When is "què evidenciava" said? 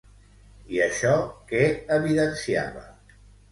1.53-2.85